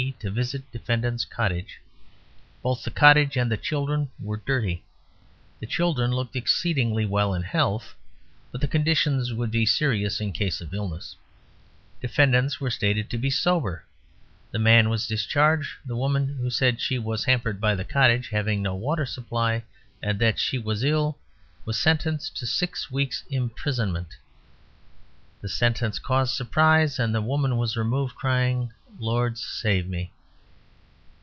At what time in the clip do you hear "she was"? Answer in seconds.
16.81-17.25, 20.39-20.83